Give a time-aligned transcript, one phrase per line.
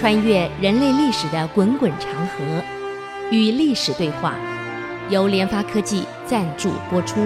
[0.00, 2.62] 穿越人类历史的滚滚长河，
[3.30, 4.34] 与历史对话，
[5.10, 7.20] 由联发科技赞助播出。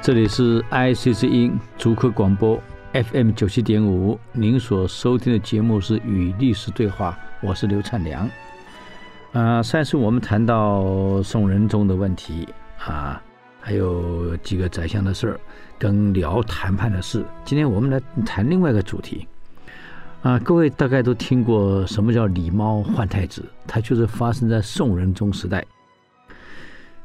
[0.00, 2.58] 这里是 IC 之音竹科广播
[2.94, 7.14] FM 九七点五，您所收听的节目是《与历史对话》，
[7.46, 8.24] 我是刘灿良。
[9.32, 12.48] 啊、呃，上次我们谈到宋仁宗的问题
[12.78, 13.22] 啊。
[13.64, 15.40] 还有几个宰相的事儿，
[15.78, 17.24] 跟辽谈判的事。
[17.44, 19.26] 今天我们来谈另外一个主题。
[20.22, 23.44] 啊，各位大概都听过什么叫狸猫换太子？
[23.64, 25.64] 它就是发生在宋仁宗时代。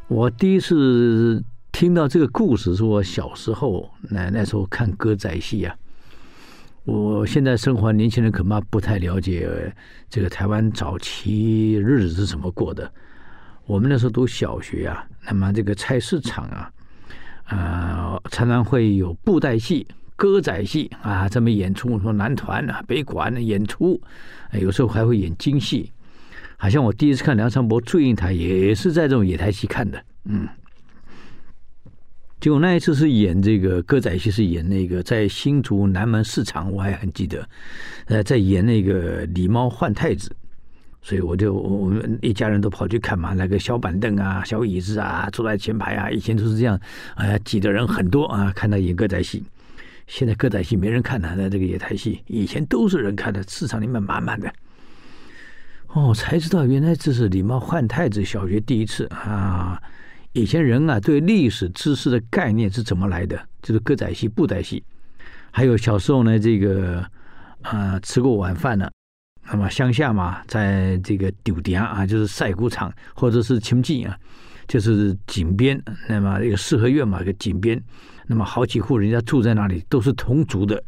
[0.07, 5.75] 我第一次听到这个故事是我小时候，那那时候看歌仔戏啊。
[6.85, 9.71] 我现在生活年轻人恐怕不太了解
[10.09, 12.91] 这个台湾早期日子是怎么过的。
[13.67, 16.71] 我们那时候读小学啊，那么这个菜市场啊，
[17.49, 24.02] 呃，常常会有布袋戏、歌仔戏啊，这么演出，说男团啊、北管的演出，
[24.53, 25.91] 有时候还会演京戏。
[26.56, 30.47] 好像我第一次看梁山伯祝英台，也是在这种野台戏看的，嗯。
[32.39, 37.47] 结果那一次是演这个歌仔戏，是演那个在新竹南门市场，我还很记得，
[38.06, 40.34] 呃，在演那个狸猫换太子。
[41.02, 46.80] 所以我就我们一家人都跑去看嘛，那个小板凳啊、小椅子啊，坐在前排啊，以前都是这样，
[47.16, 49.44] 哎呀，挤的人很多啊，看到演歌仔戏。
[50.08, 54.52] 现在歌仔戏没人看了，那这个野台戏以前都是人看的，市场里面满满的。
[55.88, 58.23] 哦，才知道原来这是狸猫换太子。
[58.23, 59.81] 小学第一次啊，
[60.34, 63.40] 以前人啊对历史知识的概念是怎么来的？
[63.62, 64.84] 就是歌仔戏、布袋戏，
[65.52, 67.06] 还有小时候呢，这个
[67.62, 68.90] 啊吃过晚饭呢。
[69.52, 74.17] 那么乡下嘛，在这个丢店啊，就是晒谷场，或者是清境啊，
[74.67, 75.81] 就是井边。
[76.08, 77.81] 那么一个四合院嘛，一个井边。
[78.25, 80.84] 那么好几户人家住在那里，都是同族的。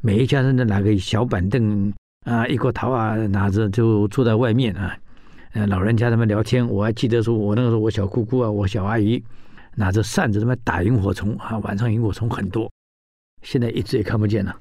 [0.00, 1.92] 每一家人都拿个小板凳
[2.24, 4.96] 啊，一个桃啊，拿着就坐在外面啊。
[5.52, 9.22] 呃，老人家他们聊天，我还记得说，我那个时候我小姑姑啊，我小阿姨
[9.76, 12.68] 拿着扇子他们打萤火虫啊，晚上萤火虫很多，
[13.42, 14.56] 现在一直也看不见了。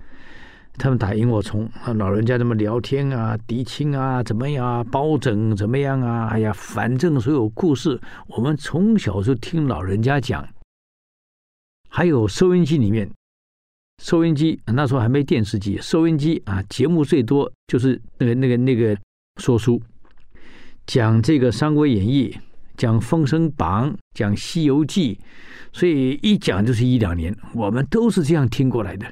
[0.77, 6.27] 他们打萤火虫，啊老人家这么聊天啊，狄青啊，怎么样啊，包拯怎么样啊？
[6.27, 10.47] 哎呀，反正所有故事，我们从小就听老人家讲。
[11.89, 13.09] 还有收音机里面，
[14.01, 18.95] 收音机那时候还没电视机，收音机啊，节目最多就是那个那个那个
[19.41, 19.81] 说书，
[20.85, 22.29] 讲这个《三国演义》，
[22.77, 25.15] 讲《封神榜》，讲《西游记》，
[25.77, 29.11] 所以一讲就是一两年，我们都是这样听过来的。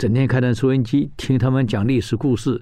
[0.00, 2.58] 整天开着收音机听他们讲历史故事，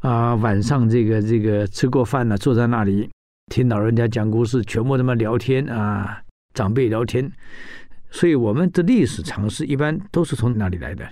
[0.00, 3.06] 啊，晚上这个这个吃过饭了，坐在那里
[3.52, 6.22] 听老人家讲故事，全部他们聊天啊，
[6.54, 7.30] 长辈聊天，
[8.10, 11.06] 所以我们的历史常识一般都是从哪里来的。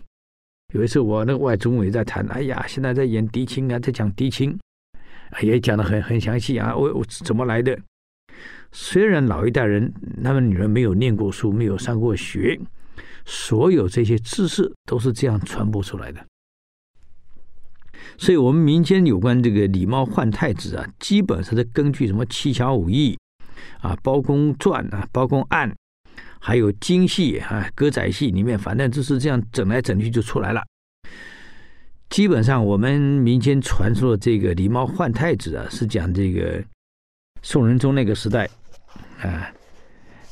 [0.73, 4.59] 有一次我那个外祖母也在谈，哎呀，现在在演狄青啊，在讲狄青，
[5.43, 7.79] 也讲得很很详细啊，我我怎么来的？
[8.71, 9.93] 虽然老一代人
[10.25, 12.59] 他们女人没有念过书，没有上过学。
[13.25, 16.25] 所有这些知识都是这样传播出来的，
[18.19, 23.17] 所以，我们民间有关这个狸猫换太子啊，基本上是根据什么七巧五义
[23.81, 25.73] 啊、包公传啊、包公案，
[26.41, 30.63] 还有京戏啊、歌仔戏里面，反正就是这样整来整去就出来了。
[32.11, 36.63] 基本上，我们民间传说的这个狸猫换太子啊，是讲这个
[37.43, 38.49] 宋仁宗那个时代
[39.21, 39.53] 啊。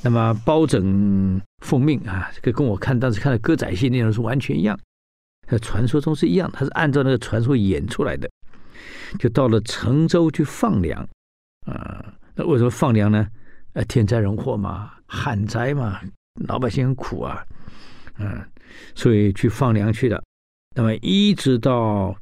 [0.03, 4.78] 那么包拯奉命啊，这个跟我看当时看的歌仔戏内容是完全一样，
[5.61, 8.31] 传说中是一样，他是按照那个传说演出来的。
[9.19, 11.06] 就到了成州去放粮
[11.66, 13.28] 啊，那为什么放粮呢？
[13.75, 16.00] 呃，天灾人祸嘛，旱灾嘛，
[16.47, 17.44] 老百姓很苦啊，
[18.19, 18.43] 嗯，
[18.94, 20.22] 所以去放粮去了。
[20.75, 22.17] 那么一直到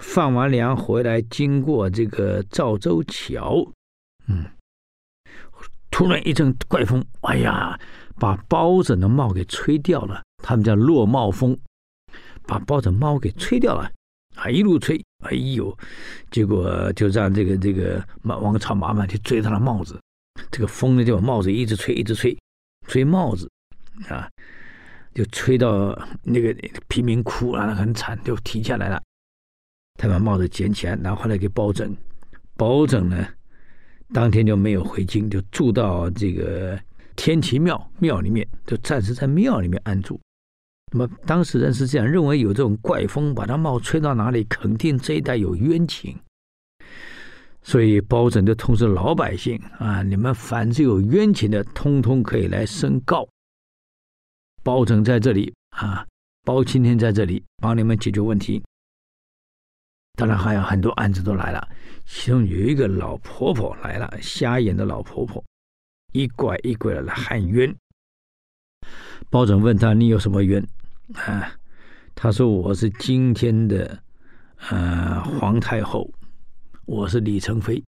[0.00, 3.66] 放完粮回来，经过这个赵州桥，
[4.28, 4.44] 嗯。
[5.96, 7.80] 突然一阵怪风，哎呀，
[8.16, 10.22] 把包拯的帽给吹掉了。
[10.44, 11.58] 他们叫落帽风，
[12.46, 13.90] 把包拯帽给吹掉了。
[14.34, 15.74] 啊，一路吹，哎呦，
[16.30, 19.98] 结果就让这个这个王朝马满去追他的帽子。
[20.50, 22.36] 这个风呢，就把帽子一直吹，一直吹，
[22.86, 23.50] 吹帽子，
[24.10, 24.28] 啊，
[25.14, 26.54] 就吹到那个
[26.88, 29.02] 贫民窟啊，很惨，就停下来了。
[29.98, 31.96] 他把帽子捡起来，拿回来给包拯。
[32.54, 33.26] 包拯呢？
[34.14, 36.78] 当天就没有回京，就住到这个
[37.16, 40.20] 天齐庙庙里面，就暂时在庙里面安住。
[40.92, 46.16] 那么当时人是这样认为，有这种怪风把他帽吹到哪里，肯定这一带有冤情。
[47.62, 53.26] 所以包拯就通知老百姓啊，你们凡是有冤情的，通通可以来申告。
[54.62, 56.06] 包拯在这里啊，
[56.44, 58.62] 包青天在这里帮你们解决问题。
[60.16, 61.68] 当然还有很多案子都来了，
[62.06, 65.44] 其中有一个老婆婆来了，瞎眼的老婆婆，
[66.12, 67.74] 一拐一拐的来喊冤。
[69.28, 70.64] 包拯问他：“你有什么冤？”
[71.14, 71.52] 啊，
[72.14, 74.00] 他说：“我是今天的
[74.70, 76.08] 呃皇太后，
[76.84, 77.82] 我是李成飞，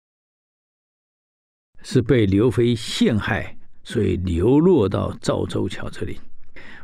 [1.84, 6.20] 是被刘妃陷害，所以流落到赵州桥这里。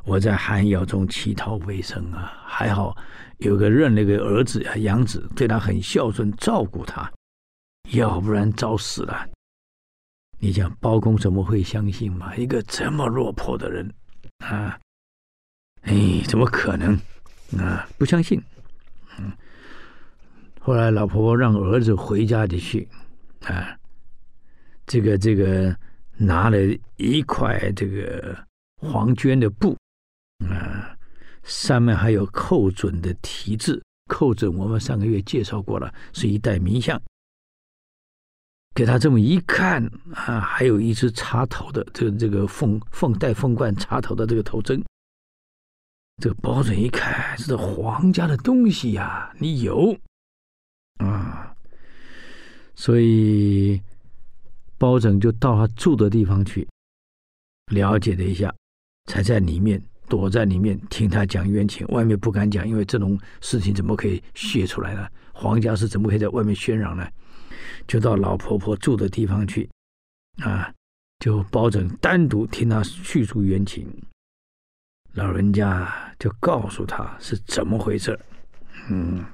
[0.03, 2.95] 我在寒窑中乞讨为生啊，还好。”
[3.39, 7.11] 有个认了个儿子啊，养子对他很孝顺，照顾他，
[7.91, 9.27] 要不然早死了。
[10.39, 12.35] 你想包公怎么会相信嘛？
[12.35, 13.87] 一个这么落魄的人
[14.39, 14.79] 啊，
[15.81, 16.93] 哎，怎么可能
[17.57, 17.87] 啊？
[17.97, 18.41] 不相信。
[19.19, 19.31] 嗯，
[20.59, 22.87] 后来老婆婆让儿子回家里去
[23.45, 23.77] 啊，
[24.87, 25.75] 这个这个
[26.17, 26.57] 拿了
[26.97, 28.35] 一块这个
[28.77, 29.77] 黄绢的布
[30.39, 30.97] 啊。
[31.43, 37.01] 上面还有寇准的题字，寇准我们上个月介绍过了，是一代名相。
[38.73, 44.81] 给他这么一看啊，还有一只插头的，这个这个凤凤带凤冠插头的这个头针。
[46.21, 49.95] 这个包拯一看，这是皇家的东西呀，你有
[50.97, 51.53] 啊？
[52.75, 53.81] 所以
[54.77, 56.67] 包拯就到他住的地方去
[57.71, 58.53] 了解了一下，
[59.05, 59.81] 才在里面。
[60.09, 65.07] 躲在里面听他讲冤情，外面不敢讲，因为这种事情怎么可以泄出来呢？
[65.31, 67.07] 皇家是怎么可以在外面宣扬呢？
[67.87, 69.69] 就到老婆婆住的地方去，
[70.37, 70.73] 啊，
[71.19, 73.87] 就包拯单独听他叙述冤情，
[75.13, 78.19] 老人家就告诉他是怎么回事。
[78.89, 79.25] 嗯，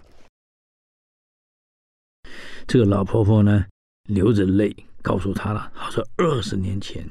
[2.68, 3.66] 这个老婆婆呢，
[4.10, 7.08] 流着泪告诉他了，他说二十年前。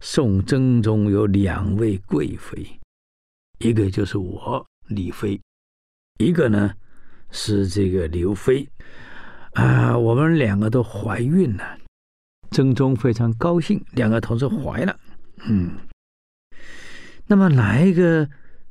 [0.00, 2.78] 宋真宗有两位贵妃，
[3.58, 5.40] 一个就是我李妃，
[6.18, 6.74] 一个呢
[7.30, 8.68] 是这个刘妃，
[9.54, 11.78] 啊，我们两个都怀孕了。
[12.50, 14.96] 征中非常高兴，两个同时怀了。
[15.46, 15.76] 嗯，
[17.26, 18.28] 那么哪一个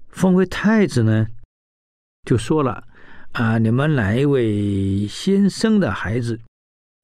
[0.09, 1.27] 封为太子呢？
[2.23, 2.81] 就说了
[3.33, 6.39] 啊，你们哪一位先生的孩子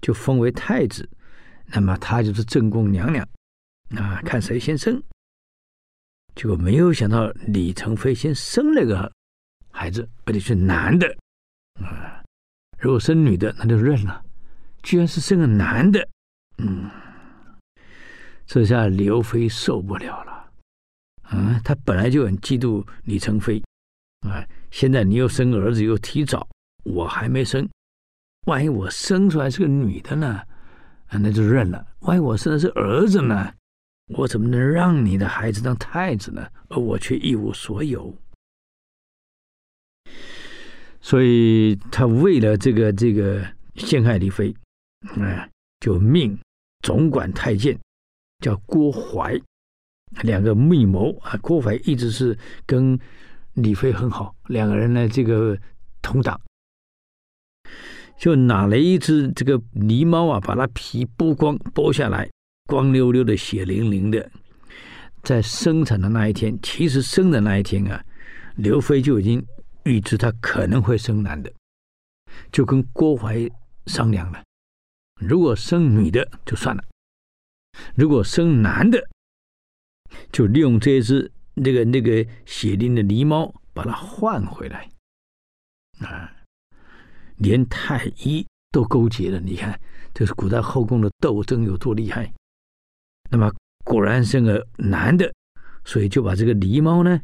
[0.01, 1.09] 就封为太子，
[1.65, 3.27] 那么他就是正宫娘娘。
[3.97, 5.01] 啊，看谁先生，
[6.35, 9.11] 结果没有想到李成飞先生了个
[9.71, 11.07] 孩子，而且是男的。
[11.81, 12.18] 啊，
[12.79, 14.23] 如果生女的，那就认了。
[14.81, 16.07] 居然是生个男的，
[16.57, 16.89] 嗯，
[18.45, 20.31] 这下刘飞受不了了。
[21.23, 23.61] 啊，他本来就很嫉妒李成飞，
[24.21, 24.41] 啊，
[24.71, 26.47] 现在你又生儿子又提早，
[26.85, 27.67] 我还没生，
[28.47, 30.41] 万一我生出来是个女的呢？
[31.11, 31.85] 那就认了。
[31.99, 33.51] 万一我生的是儿子呢？
[34.15, 36.47] 我怎么能让你的孩子当太子呢？
[36.69, 38.15] 而我却一无所有。
[41.01, 44.53] 所以他为了这个这个陷害李妃，
[45.17, 45.47] 啊，
[45.79, 46.37] 就命
[46.81, 47.77] 总管太监
[48.43, 49.41] 叫郭槐，
[50.21, 51.37] 两个密谋啊。
[51.41, 52.99] 郭槐一直是跟
[53.53, 55.57] 李妃很好，两个人呢这个
[56.01, 56.39] 同党，
[58.17, 62.29] 就拿了一只这个狸猫啊，把它皮剥光剥下来。
[62.67, 64.29] 光溜溜的，血淋淋的，
[65.23, 67.99] 在生产的那一天，其实生的那一天啊，
[68.57, 69.43] 刘妃就已经
[69.89, 71.51] 预知他可能会生男的，
[72.51, 73.49] 就跟郭槐
[73.87, 74.43] 商量了：
[75.19, 76.83] 如果生女的就算了，
[77.95, 79.03] 如果生男的，
[80.31, 84.87] 就利用这只那个那个血淋的狸猫把它换回来。
[86.01, 86.31] 啊，
[87.37, 89.79] 连太医都勾结了，你看，
[90.13, 92.31] 这是古代后宫的斗争有多厉害。
[93.31, 93.51] 那么
[93.83, 95.33] 果然生个男的，
[95.83, 97.19] 所以就把这个狸猫呢，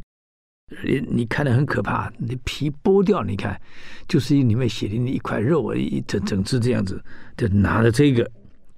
[0.84, 3.60] 你你看得很可怕，你皮剥掉，你看
[4.08, 7.00] 就是里面血淋淋一块肉，一整整只这样子，
[7.38, 8.30] 就拿着这个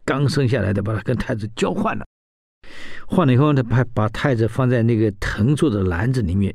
[0.03, 2.05] 刚生下来的，把它跟太子交换了。
[3.07, 6.53] 换了以后呢，把把太子放在那个藤做的篮子里面，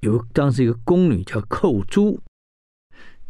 [0.00, 2.20] 有当时一个宫女叫寇珠，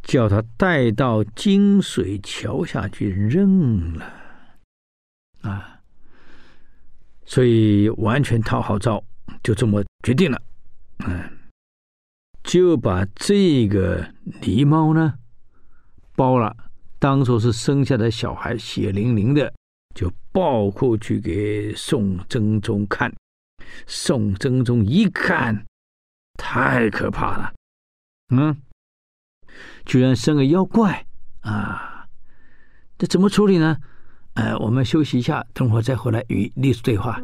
[0.02, 4.12] 叫他带到金水桥下去扔了，
[5.42, 5.78] 啊。
[7.24, 9.02] 所以完全讨好赵，
[9.44, 10.42] 就这么决定了，
[10.98, 11.38] 嗯，
[12.42, 15.14] 就把这个狸猫呢
[16.14, 16.56] 包了，
[16.98, 19.52] 当做是生下的小孩，血淋淋的，
[19.94, 23.12] 就抱过去给宋真宗看。
[23.86, 25.64] 宋真宗一看，
[26.38, 27.52] 太可怕了，
[28.30, 28.56] 嗯，
[29.84, 31.06] 居然生个妖怪
[31.40, 32.06] 啊！
[32.98, 33.78] 这怎么处理呢？
[34.34, 37.20] 呃，我们休息一下，等会儿再回来与历史对话。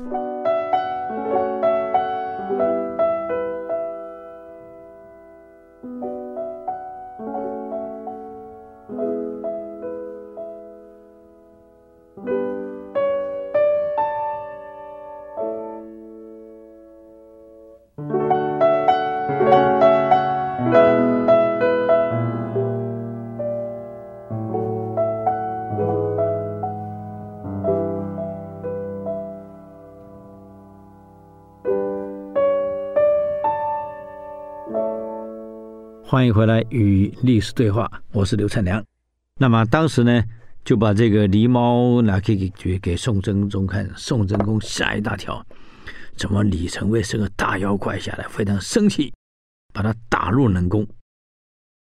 [36.11, 38.83] 欢迎回来与历史对话，我是刘灿良。
[39.37, 40.25] 那么当时呢，
[40.65, 45.47] 就把这个狸猫拿给给给宋真宗看，宋真宗吓一大跳，
[46.17, 49.13] 怎么李成卫是个大妖怪下来，非常生气，
[49.75, 50.83] 把他打入冷宫。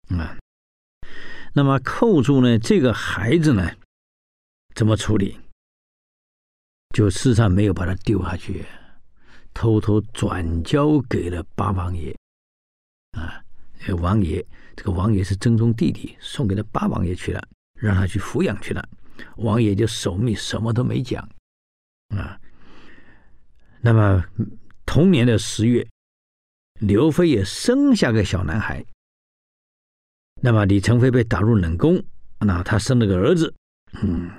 [0.10, 0.36] 啊，
[1.54, 3.72] 那么扣住呢，这个孩子呢，
[4.74, 5.38] 怎么处理？
[6.96, 8.66] 就事上没有把他丢下去，
[9.54, 12.18] 偷偷转交给了八王爷。
[13.12, 13.44] 啊。
[13.80, 18.90] 这个王爷，这个王爷是真宗弟弟，送给他八王爷去了，让他去抚养去了。
[19.38, 21.28] 王爷就守密，什么都没讲
[22.10, 22.40] 啊。
[23.82, 24.24] 那么
[24.86, 25.88] 同年的十月，
[26.80, 28.86] 刘飞也生下个小男孩。
[30.42, 32.04] 那么李成飞被打入冷宫，
[32.40, 33.54] 那他生了个儿子，
[34.02, 34.30] 嗯，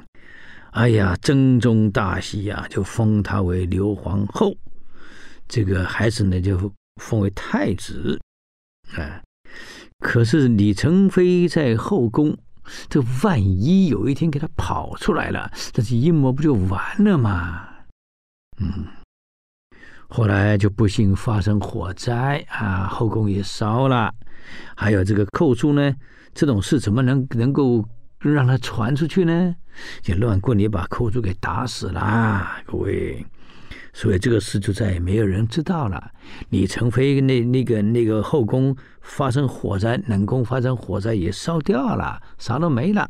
[0.72, 4.56] 哎呀，真宗大喜呀，就封他为刘皇后。
[5.48, 8.20] 这个孩子呢，就封为太子，
[8.92, 9.22] 啊。
[10.00, 12.36] 可是李成飞在后宫，
[12.88, 17.66] 这万一有一天给他跑出来了，这是阴谋不就完了吗？
[18.60, 18.86] 嗯，
[20.08, 24.12] 后来就不幸发生火灾啊，后宫也烧了，
[24.76, 25.94] 还有这个寇珠呢，
[26.32, 27.84] 这种事怎么能能够
[28.20, 29.54] 让他传出去呢？
[30.00, 33.24] 就乱棍也把寇珠给打死了，各位。
[33.92, 36.10] 所以这个事就再也没有人知道了。
[36.50, 43.08] 李成飞那那个那个后宫发生火灾，冷宫发生火灾也烧掉了，啥都没了。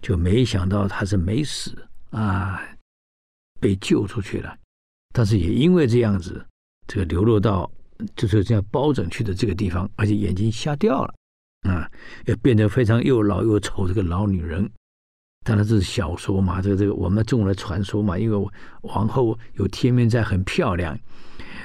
[0.00, 1.76] 就没想到他是没死
[2.10, 2.60] 啊，
[3.60, 4.56] 被救出去了。
[5.12, 6.44] 但是也因为这样子，
[6.86, 7.70] 这个流落到
[8.16, 11.14] 就是这样包拯去的这个地方，而且眼睛瞎掉了
[11.68, 11.90] 啊，
[12.26, 14.68] 也变得非常又老又丑这个老女人。
[15.48, 18.18] 当然这是小说嘛，这个这个我们中国的传说嘛。
[18.18, 18.50] 因为
[18.82, 20.94] 王后有天命在，很漂亮。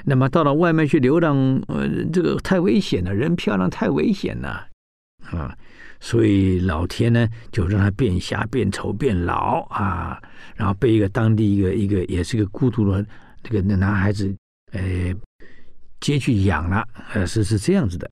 [0.05, 4.65] 那么到了外面去流浪，呃，这个太危险了，人漂亮太危险了
[5.25, 5.53] 啊。
[5.99, 10.17] 所以老天呢，就让她变瞎、变丑、变老啊。
[10.55, 13.05] 然后被一个当地一个一个也是一个孤独的
[13.43, 14.33] 这个男孩子，
[14.71, 15.13] 呃，
[15.99, 16.87] 接去养了。
[17.13, 18.09] 呃，是是这样子的。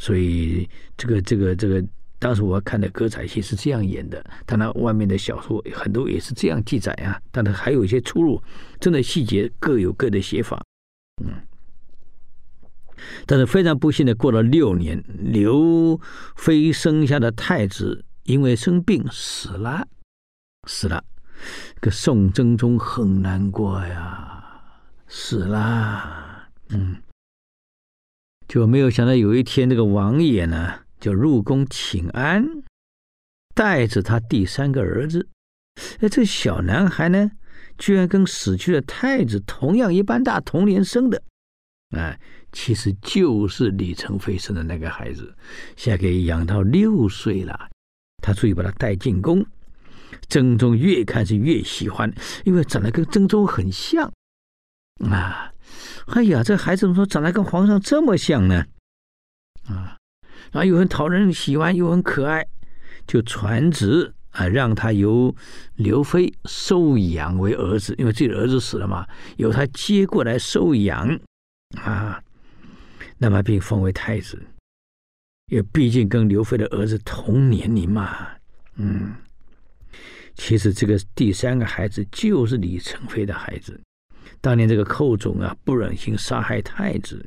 [0.00, 1.80] 所以这个这个这个。
[2.18, 8.42] 当时我看的歌仔戏是这样演的，当然外面的小说很多也是这样记载啊，但是还有一些出入，
[8.80, 10.62] 真的细节各有各的写法。
[11.22, 11.32] 嗯，
[13.26, 16.00] 但是非常不幸的，过了六年，刘
[16.36, 19.86] 飞生下的太子因为生病死了，
[20.66, 21.04] 死了，
[21.82, 24.42] 这宋真宗很难过呀，
[25.06, 26.96] 死了，嗯，
[28.48, 30.85] 就没有想到有一天这个王爷呢。
[31.06, 32.44] 就入宫请安，
[33.54, 35.28] 带着他第三个儿子。
[36.00, 37.30] 哎，这小男孩呢，
[37.78, 41.22] 居然跟死去的太子同样一般大，同年生的。
[41.96, 42.18] 哎，
[42.50, 45.32] 其实就是李成飞生的那个孩子。
[45.76, 47.70] 现在给养到六岁了，
[48.20, 49.46] 他终于把他带进宫。
[50.26, 52.12] 真宗越看是越喜欢，
[52.44, 54.12] 因为长得跟真宗很像。
[55.08, 55.52] 啊，
[56.06, 58.66] 哎呀，这孩子怎么说长得跟皇上这么像呢？
[59.68, 59.96] 啊。
[60.56, 62.46] 啊，又很讨人喜欢，又很可爱，
[63.06, 65.34] 就传旨啊，让他由
[65.74, 71.18] 刘飞收养为儿子，因为自己的儿子死了嘛，由他接过来收养
[71.76, 72.22] 啊，
[73.18, 74.42] 那么并封为太子，
[75.52, 78.26] 也毕竟跟刘飞的儿子同年龄嘛，
[78.76, 79.14] 嗯，
[80.34, 83.78] 其实这个第三个孩子就是李成飞的孩子，
[84.40, 87.24] 当年这个寇准啊，不忍心杀害太子。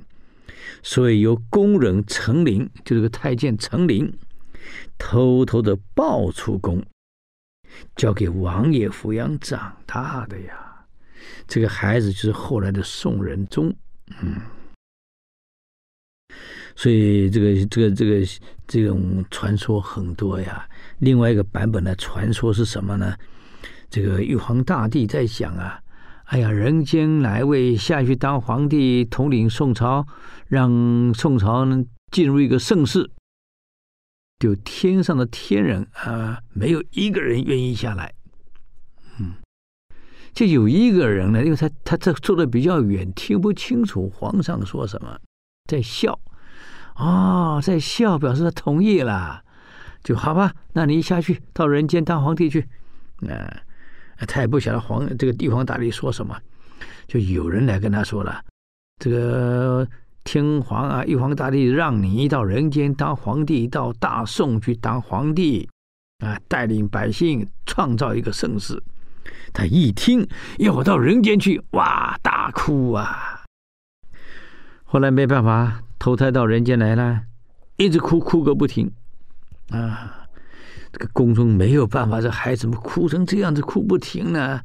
[0.83, 4.11] 所以由宫人程龄，就这个太监程龄，
[4.97, 6.83] 偷偷的抱出宫，
[7.95, 10.85] 交给王爷抚养长大的呀。
[11.47, 13.75] 这个孩子就是后来的宋仁宗。
[14.21, 14.35] 嗯，
[16.75, 18.25] 所以这个这个这个
[18.67, 20.67] 这种传说很多呀。
[20.99, 23.15] 另外一个版本的传说是什么呢？
[23.89, 25.81] 这个玉皇大帝在想啊。
[26.29, 30.05] 哎呀，人间哪位下去当皇帝，统领宋朝，
[30.48, 33.09] 让宋朝能进入一个盛世？
[34.38, 38.13] 就天上的天人啊，没有一个人愿意下来。
[39.19, 39.33] 嗯，
[40.31, 45.19] 就有一个人呢，因为他他这坐的比较远，听不清楚皇上说什么，
[45.65, 46.19] 在笑。
[46.98, 49.43] 哦，在笑，表示他同意了。
[50.03, 52.69] 就好吧，那你下去到人间当皇帝去。
[53.27, 53.65] 啊。
[54.27, 56.35] 他也不晓得皇这个玉皇大帝说什么，
[57.07, 58.43] 就有人来跟他说了
[58.99, 59.88] ：“这个
[60.23, 65.69] 天皇啊，玉皇大帝让你到人间当皇帝，到大宋去当皇帝，
[66.19, 68.81] 啊，带领百姓创造一个盛世。”
[69.53, 73.43] 他一听要我到人间去，哇，大哭啊！
[74.83, 77.21] 后来没办法，投胎到人间来了，
[77.77, 78.91] 一直哭，哭个不停
[79.69, 80.18] 啊！
[80.91, 84.60] 这个宫中没有办法，这孩子们哭成这样子，哭不停呢，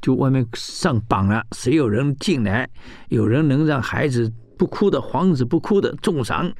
[0.00, 2.68] 就外面上榜了，谁有人进来，
[3.08, 6.52] 有人能让孩子不哭的，皇子不哭的，重赏。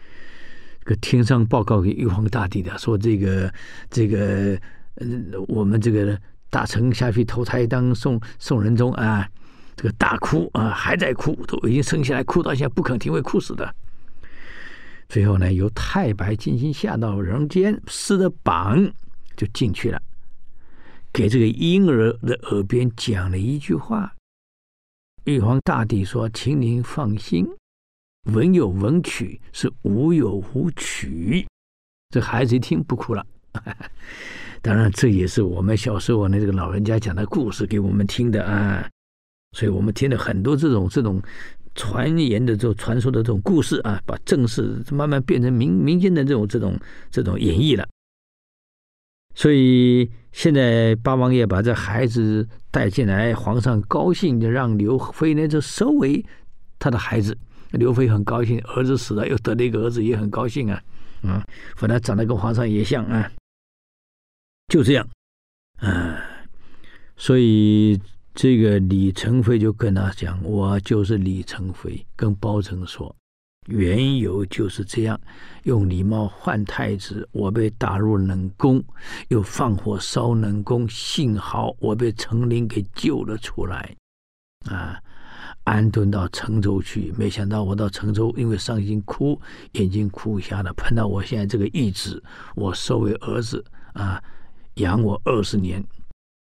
[0.83, 3.53] 这个天上报告给玉皇大帝的，说这个
[3.91, 4.59] 这个，
[4.95, 5.07] 呃，
[5.49, 9.29] 我们这个大臣下去投胎当宋宋仁宗啊，
[9.77, 13.75] 这个大哭啊，还在哭，都已经生下来哭到现在不肯停，会哭死的。
[15.11, 18.91] 最后呢，由太白金星下到人间，施的榜
[19.37, 20.01] 就进去了，
[21.13, 24.15] 给这个婴儿的耳边讲了一句话。
[25.25, 27.47] 玉皇大帝说：“请您放心，
[28.33, 31.47] 文有文曲，是武有武曲。”
[32.15, 33.25] 这孩子一听不哭了。
[34.63, 38.89] 当然，这也是我们小时候呢这个老人家讲的故事给我们听的啊，
[39.57, 41.23] 所以我们听了很多这种这种。
[41.77, 46.77] 传言的这种传说的这种故事啊，把正史慢慢变成民民间的这种这种
[47.13, 47.89] 这种演绎了。
[49.41, 56.23] 所以现在八王爷把这孩子带进来，皇上高兴就让刘妃呢就收为
[56.79, 57.35] 他的孩子。
[57.71, 60.83] 刘妃很高兴，儿子死了又得了一个儿子，也很高兴啊
[61.23, 61.43] 啊，
[61.77, 63.33] 反正长得跟皇上也像啊，
[64.69, 65.09] 就这样
[65.79, 66.21] 啊，
[67.17, 67.99] 所以。
[68.33, 73.15] 这个李成飞就跟他讲：“我就是李成飞。”跟包拯说
[73.71, 75.19] ：“缘由就是这样，
[75.63, 78.83] 用礼帽换太子，我被打入冷宫，
[79.29, 83.97] 又放火烧冷宫，幸好我被成林给救了出来，
[84.69, 85.01] 啊，
[85.65, 87.15] 安顿到成州去。
[87.17, 89.41] 没想到我到成州，因为伤心哭，
[89.73, 92.23] 眼睛哭瞎了，碰到我现在这个义子，
[92.57, 94.23] 我收为儿子，啊，
[94.75, 95.83] 养我二十年。”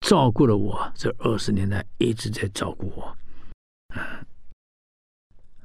[0.07, 3.02] 照顾了我这二十年来，一直在照顾我。
[3.88, 4.24] 啊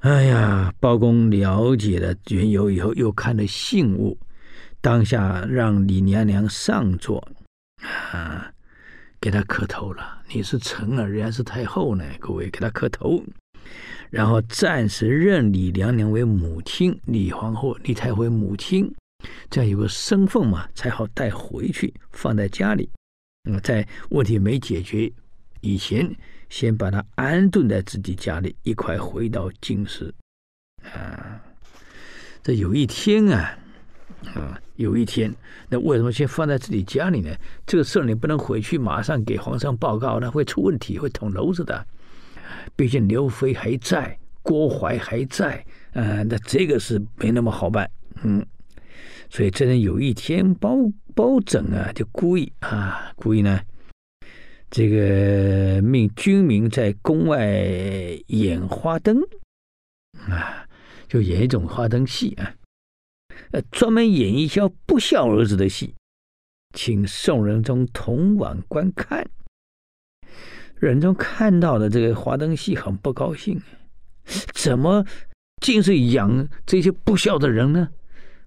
[0.04, 4.20] 哎呀，包公了解了缘由以后，又看了信物，
[4.82, 7.26] 当下让李娘娘上座，
[8.12, 8.52] 啊，
[9.22, 10.22] 给他磕头了。
[10.28, 13.24] 你是臣儿，人家是太后呢，各位给他磕头，
[14.10, 18.94] 然后暂时认李娘娘为母亲，李皇后、李太后母亲，
[19.50, 22.90] 这样有个身份嘛，才好带回去，放在家里。
[23.44, 25.10] 那么在问题没解决
[25.62, 26.14] 以前，
[26.54, 30.14] 先把他安顿在自己家里，一块回到京师。
[30.84, 31.42] 啊，
[32.44, 33.58] 这有一天啊，
[34.36, 35.34] 啊，有一天，
[35.68, 37.36] 那为什么先放在自己家里呢？
[37.66, 41.84] 这个事儿你不能回去马上给皇上报告，那会出问题，会捅娄子的。
[42.76, 45.58] 毕竟刘飞还在，郭槐还在，
[45.94, 47.90] 啊，那这个是没那么好办。
[48.22, 48.46] 嗯，
[49.28, 50.78] 所以这人有一天包。
[51.16, 53.60] 包拯啊，就故意啊，故意呢，
[54.76, 57.46] 这个命军民在宫外
[58.26, 59.22] 演花灯
[60.28, 60.68] 啊，
[61.08, 62.56] 就演一种花灯戏啊，
[63.52, 65.94] 呃，专门演一些不孝儿子的戏，
[66.74, 69.24] 请宋仁宗同往观看。
[70.78, 73.62] 仁宗看到了这个花灯戏，很不高兴，
[74.56, 75.06] 怎么
[75.62, 77.90] 竟是养这些不孝的人呢？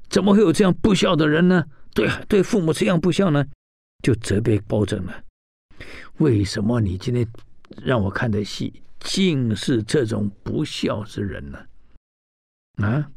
[0.08, 1.66] 怎么会有这样不孝的人呢？
[1.94, 3.46] 对对，父母这样不孝呢，
[4.02, 5.22] 就责备包拯了。
[6.18, 7.26] 为什么你今天
[7.82, 11.58] 让我看的戏，竟是这种不孝之人呢？
[12.82, 13.10] 啊，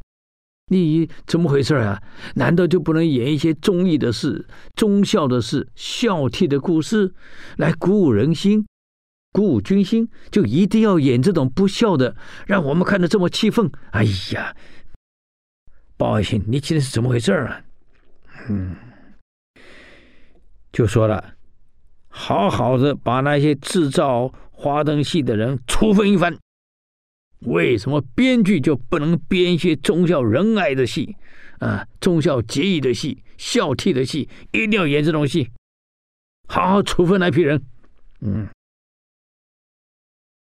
[0.67, 2.02] 你怎么回事啊？
[2.36, 7.13] 难道就不能演一些忠义的事、忠孝的事、孝悌的故事，
[7.58, 8.65] 来鼓舞人心、
[9.32, 10.10] 鼓舞军心？
[10.32, 13.72] 就一定要演这种不孝的，让我们看得这么气愤？
[13.91, 14.56] 哎呀，
[15.98, 17.62] 包爱卿，你今天是怎么回事啊？
[18.48, 18.76] 嗯，
[20.72, 21.36] 就说了，
[22.21, 26.38] 好好的把那些制造花灯戏的人处分一番。
[27.43, 31.15] 为什么编剧就不能编一些忠孝仁爱的戏
[31.60, 31.88] 啊？
[32.01, 35.49] 忠孝节义的戏、孝悌的戏，一定要演这种戏，
[36.49, 37.63] 好好处分那批人。
[38.19, 38.49] 嗯，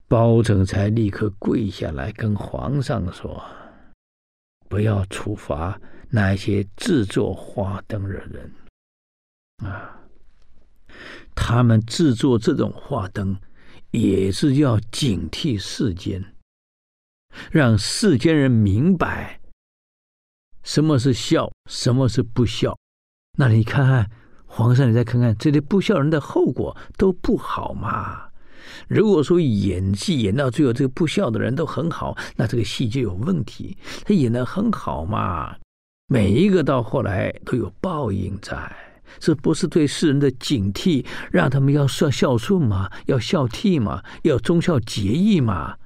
[0.08, 3.42] 包拯才立刻跪下来跟皇上说
[4.68, 5.80] ：“不要处罚。”
[6.14, 8.52] 那些制作花灯的人
[9.64, 10.01] 啊，
[11.35, 13.37] 他们制作这种花灯，
[13.90, 16.35] 也是要警惕世间，
[17.51, 19.40] 让世间人明白
[20.62, 22.77] 什么是孝，什么是不孝。
[23.38, 24.11] 那你看看，
[24.47, 28.29] 皇上，你再看看这些不孝人的后果都不好嘛。
[28.88, 33.77] 如果说演戏演到最后，这个不孝的人都很好，那这个戏就有问题。
[34.05, 35.57] 他演的很好嘛。
[36.09, 38.71] 每一个到后来都有报应在，
[39.18, 45.77] 这不是对世人的警惕，让他们要孝孝顺嘛，要孝悌嘛，要忠孝节义嘛。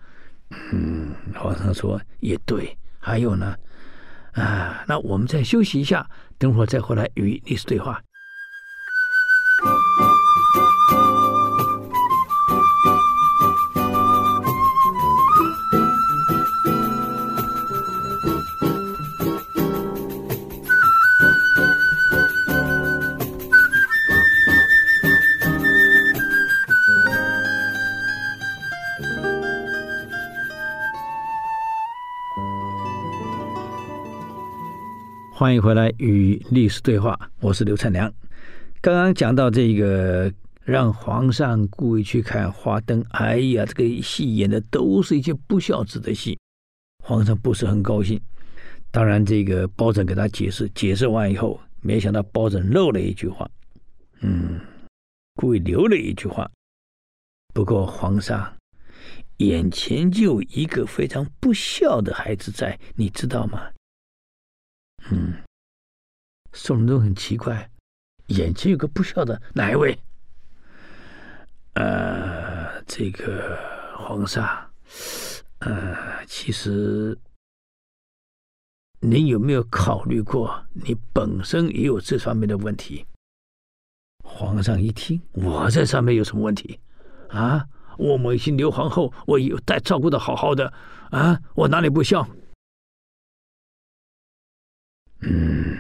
[0.73, 2.77] 嗯，皇上说也对。
[2.99, 3.55] 还有呢，
[4.33, 6.09] 啊，那我们再休息一下，
[6.39, 8.01] 等会儿再回来与历史对话。
[35.39, 38.11] 欢迎回来与历史对话，我是刘灿良。
[38.81, 40.33] 刚刚讲到这个，
[40.65, 46.39] 让皇上故意去看花灯，哎呀，这个戏演的都是一些不孝子的戏，
[47.05, 48.19] 皇上不是很高兴。
[48.91, 53.47] 当然，这个包拯给他解释，解释完以后，没想到包拯漏了一句话，
[54.23, 54.59] 嗯，
[55.35, 56.51] 故意留了一句话。
[57.53, 58.57] 不过皇上
[59.37, 63.61] 眼前就一个非常不孝的孩子在，你知道吗？
[65.11, 65.35] 嗯，
[66.53, 67.71] 宋仁宗很奇怪，
[68.27, 69.97] 眼前有个不孝的哪一位？
[71.75, 73.57] 呃，这个
[73.97, 74.71] 皇上，
[75.61, 77.17] 呃，其实
[79.01, 83.07] 您有没有考虑过，你本身也有这方面的问题？
[84.25, 86.81] 皇上一听，我在上面有什么问题？
[87.29, 87.65] 啊，
[87.97, 90.73] 我母亲刘皇后，我有待照顾的好好的，
[91.11, 92.27] 啊，我哪里不孝？
[95.21, 95.77] 嗯，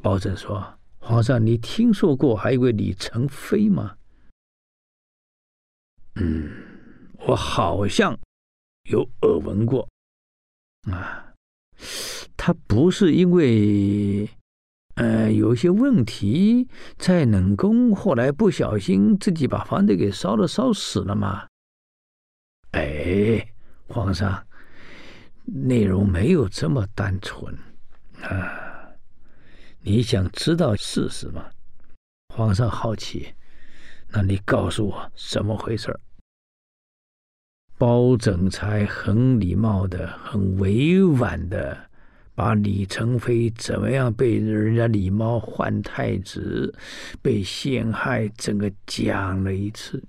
[0.00, 3.96] 包拯说：“皇上，你听说过还有一位李成飞吗？”
[6.16, 6.50] 嗯，
[7.26, 8.18] 我好像
[8.88, 9.88] 有耳闻过。
[10.90, 11.34] 啊，
[12.36, 14.28] 他不是因为
[14.94, 21.46] 呃有些问题在冷宫，后来不小心自己把房子给烧了，烧死了吗？
[22.72, 23.52] 哎，
[23.88, 24.46] 皇上，
[25.44, 27.54] 内容没有这么单纯。
[28.22, 28.88] 啊，
[29.80, 31.50] 你想知道事实吗？
[32.34, 33.34] 皇上好奇，
[34.08, 35.98] 那你告诉我怎么回事？
[37.76, 41.88] 包拯才很礼貌的、很委婉的，
[42.34, 46.74] 把李成飞怎么样被人家李猫换太子、
[47.22, 50.04] 被陷害，整个讲了一次。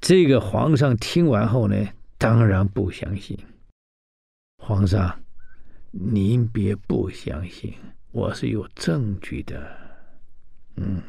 [0.00, 3.36] 这个皇上听完后呢，当然不相信。
[4.58, 5.23] 皇上。
[5.96, 7.72] 您别不相信，
[8.10, 9.78] 我是有证据的。
[10.74, 11.00] 嗯，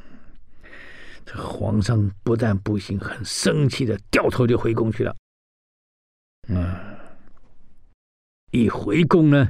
[1.25, 5.15] 这皇上不但不信，很生气的掉头就回宫去了。
[6.49, 6.71] 嗯，
[8.51, 9.47] 一回宫呢，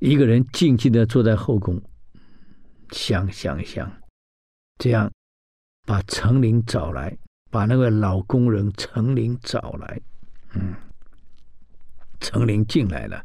[0.00, 1.80] 一个人静静的坐在后宫，
[2.90, 3.88] 想想想，
[4.76, 5.08] 这样
[5.86, 7.16] 把程龄找来，
[7.48, 10.00] 把那个老宫人程龄找来。
[10.54, 10.74] 嗯，
[12.18, 13.24] 程龄进来了。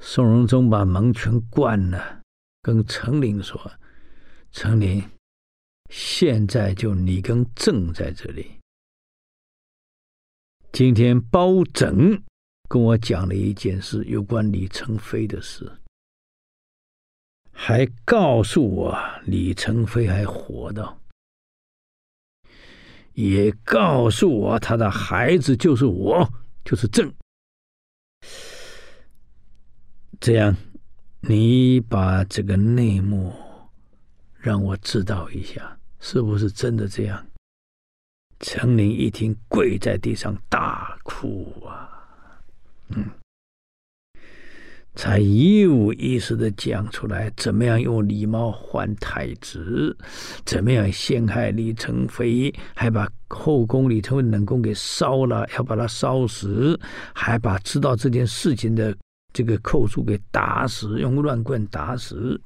[0.00, 2.22] 宋仁宗把门全关了，
[2.62, 3.60] 跟程琳说
[4.52, 5.02] ：“程琳，
[5.90, 8.52] 现在就你跟朕在这里。
[10.72, 12.22] 今天包拯
[12.68, 15.70] 跟我讲了一件事，有关李成飞的事，
[17.50, 21.00] 还告诉我李成飞还活着，
[23.14, 26.32] 也告诉我他的孩子就是我，
[26.64, 27.12] 就是朕。”
[30.20, 30.54] 这样，
[31.20, 33.32] 你把这个内幕
[34.36, 37.24] 让我知道一下，是不是真的这样？
[38.40, 41.88] 程琳一听，跪在地上大哭啊，
[42.90, 43.04] 嗯，
[44.96, 49.96] 才一五一十的讲出来，怎么样用李猫换太子，
[50.44, 56.78] 怎么样陷害李成妃，还把后宫李成飞冷宫给烧了，要把他烧死，
[57.14, 58.96] 还把知道这件事情的。
[59.38, 62.40] 这个寇叔给打死，用乱棍打死，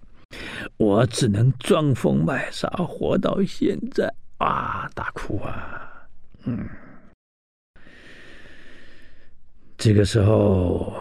[0.76, 4.86] 我只能装疯卖傻活到现在啊！
[4.94, 6.06] 大哭啊！
[6.44, 6.68] 嗯，
[9.78, 10.92] 这个时候，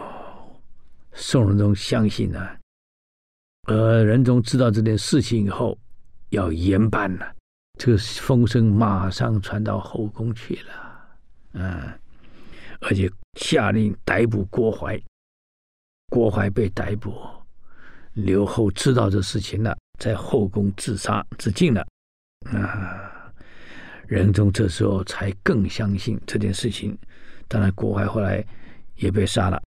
[1.12, 2.56] 宋仁宗相信呢、啊，
[3.64, 5.76] 而仁宗知道这件事情以后，
[6.30, 7.34] 要严办了，
[7.78, 10.72] 这个风声马上传到后宫去了，
[11.52, 11.92] 嗯，
[12.80, 14.98] 而且下令逮捕郭槐。
[16.12, 17.14] 郭槐被逮捕，
[18.12, 21.82] 刘后知道这事情了，在后宫自杀自尽了。
[22.50, 23.32] 啊，
[24.06, 26.94] 仁宗这时候才更相信这件事情。
[27.48, 28.44] 当然，郭槐后来
[28.96, 29.62] 也被杀了。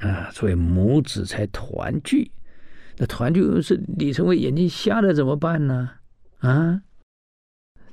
[0.00, 2.30] 啊，所以母子才团聚。
[2.96, 5.90] 那团聚是李成伟眼睛瞎了怎么办呢？
[6.38, 6.80] 啊，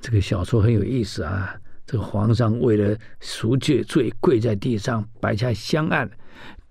[0.00, 1.60] 这个小说很有意思啊。
[1.84, 6.08] 这个皇上为了赎罪罪，跪在地上摆下香案。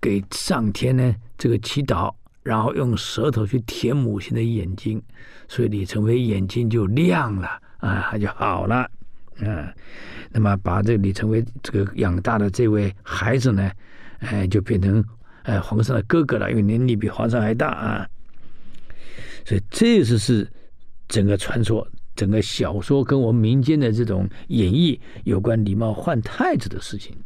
[0.00, 5.02] 给上天呢这个祈祷，然后用舌头去舔母亲的眼睛，
[5.48, 8.76] 所以李成飞眼睛就亮了啊，他就好了
[9.40, 9.74] 啊。
[10.30, 13.70] 那么把这李成飞这个养大的这位孩子呢，
[14.18, 15.04] 哎，就变成
[15.42, 18.08] 哎皇上的哥哥了，因为年龄比皇上还大啊。
[19.44, 20.50] 所以这是是
[21.08, 21.86] 整个传说。
[22.16, 27.16] 整个小说跟我们民间的这种演绎有关李茂换太子的事情，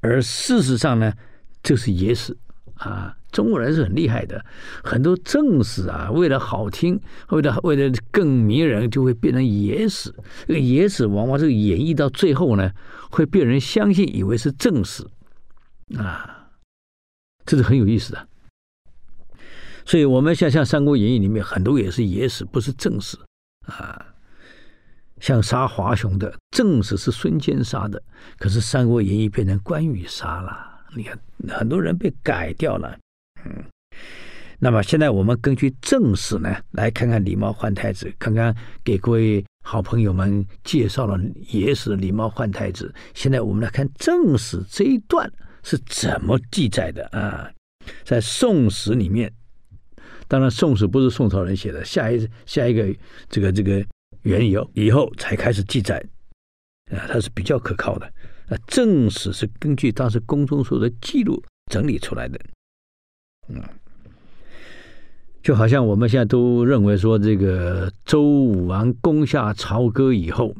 [0.00, 1.12] 而事实上呢，
[1.62, 2.36] 这是野史
[2.74, 3.14] 啊。
[3.30, 4.42] 中国人是很厉害的，
[4.82, 10.10] 很多正史啊，为了好听，为了为了更迷人，就会变成野史。
[10.46, 12.72] 这个野史往往这个演绎到最后呢，
[13.10, 15.06] 会被人相信，以为是正史
[15.98, 16.48] 啊，
[17.44, 18.28] 这是很有意思的。
[19.84, 23.18] 所以，我们像像《三国演义》里面很多也是野史，不是正史。
[23.66, 24.06] 啊，
[25.20, 28.02] 像杀华雄的正史是孙坚杀的，
[28.38, 30.77] 可是《三国演义》变成关羽杀了。
[30.96, 32.98] 你看，很多人被改掉了。
[33.44, 33.64] 嗯，
[34.58, 41.18] 那么现在我们根据正史呢，来看看李茂换太子，刚刚给各位好朋友们介绍了
[41.50, 42.92] 野史的李茂换太子。
[43.14, 45.30] 现在我们来看正史这一段
[45.62, 47.50] 是怎么记载的啊？
[48.04, 49.32] 在《宋史》里面。
[50.26, 52.94] 当然，《宋史》不是宋朝人写的，下一下一个
[53.30, 53.82] 这个这个
[54.24, 55.96] 元由以后才开始记载，
[56.90, 58.12] 啊，它是比较可靠的。
[58.48, 62.38] 啊，正史是根据当时宫中所的记录整理出来的，
[63.48, 63.62] 嗯，
[65.42, 70.54] 就好像我们现在都认为说，这个周武王攻下朝歌以后，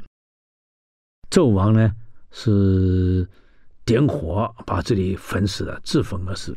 [1.30, 1.92] 纣王呢
[2.30, 3.28] 是
[3.84, 6.56] 点火把这里焚死了，自焚而死。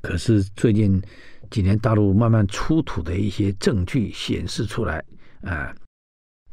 [0.00, 1.02] 可是最近。
[1.50, 5.04] 几年大陆慢慢出土的一些证据显示出来，
[5.42, 5.74] 啊，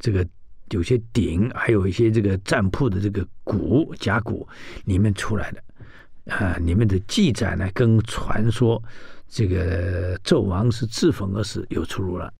[0.00, 0.26] 这个
[0.70, 4.46] 有些鼎，还有一些这个占卜的这个鼓甲骨
[4.84, 5.62] 里面出来的，
[6.34, 8.82] 啊，里面的记载呢，跟传说
[9.28, 12.32] 这个纣王是自焚而死有出入了，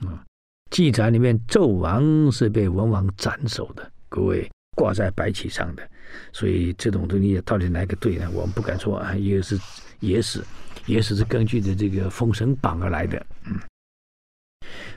[0.00, 0.24] 啊，
[0.70, 5.88] 记载里面纣王是被文王斩首的，各位挂在白旗上的，
[6.32, 8.30] 所以这种东西到底哪个对呢？
[8.32, 9.58] 我们不敢说啊，也是
[10.00, 10.42] 野史，
[10.86, 13.58] 野史是根据的这个《封神榜》而来的，嗯，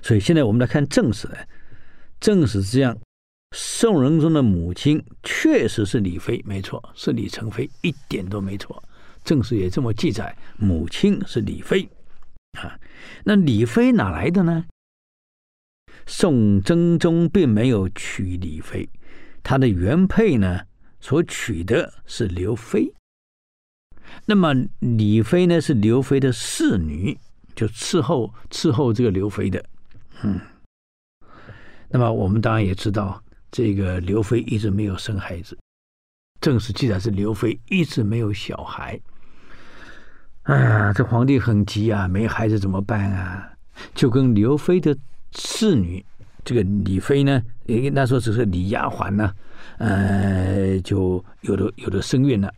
[0.02, 1.38] 所以现在我们来看正史呢，
[2.20, 2.98] 正史是这样，
[3.52, 8.84] 宋仁宗的母亲确实是李妃，没错，是李成妃，一点都没错。
[9.24, 11.88] 正史也这么记载，母亲是李妃
[12.60, 12.78] 啊。
[13.24, 14.66] 那李妃哪来的呢？
[16.06, 18.90] 宋真宗并没有娶李妃，
[19.44, 20.62] 他的原配呢，
[21.00, 22.94] 所娶的是刘妃。
[24.26, 27.18] 那么李妃呢，是刘妃的侍女，
[27.56, 29.64] 就伺候伺候这个刘妃的，
[30.24, 30.40] 嗯。
[31.90, 33.22] 那么我们当然也知道，
[33.52, 35.58] 这个刘妃一直没有生孩子，
[36.42, 39.00] 正史记载是刘妃一直没有小孩。
[40.44, 43.52] 啊，这皇帝很急啊，没孩子怎么办啊？
[43.94, 44.98] 就跟刘妃的
[45.34, 46.04] 侍女
[46.44, 49.34] 这个李妃呢，诶，那时候只是李丫鬟呢，
[49.78, 52.54] 呃，就有的有的身孕了。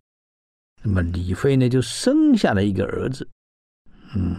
[0.82, 3.28] 那么李妃呢，就生下了一个儿子，
[4.16, 4.36] 嗯，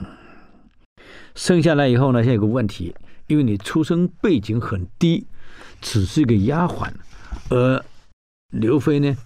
[1.35, 2.95] 生下来以后呢，现在有个问题，
[3.31, 5.27] 因为你出生背景很低，
[5.81, 6.91] 只是一个丫鬟，
[7.49, 7.85] 而
[8.53, 9.17] 刘妃呢，